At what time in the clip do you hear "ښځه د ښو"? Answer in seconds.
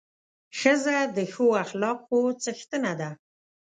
0.59-1.45